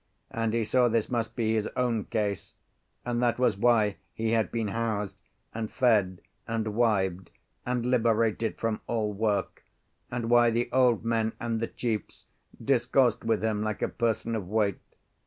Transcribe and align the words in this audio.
And 0.31 0.55
he 0.55 0.63
saw 0.63 0.87
this 0.87 1.11
must 1.11 1.35
be 1.35 1.53
his 1.53 1.67
own 1.75 2.05
case; 2.05 2.55
and 3.05 3.21
that 3.21 3.37
was 3.37 3.55
why 3.55 3.97
he 4.15 4.31
had 4.31 4.51
been 4.51 4.69
housed, 4.69 5.15
and 5.53 5.71
fed, 5.71 6.21
and 6.47 6.69
wived, 6.73 7.29
and 7.67 7.85
liberated 7.85 8.57
from 8.57 8.81
all 8.87 9.13
work; 9.13 9.63
and 10.09 10.31
why 10.31 10.49
the 10.49 10.71
old 10.71 11.05
men 11.05 11.33
and 11.39 11.59
the 11.59 11.67
chiefs 11.67 12.25
discoursed 12.59 13.23
with 13.23 13.43
him 13.43 13.61
like 13.61 13.83
a 13.83 13.87
person 13.89 14.35
of 14.35 14.47
weight. 14.49 14.79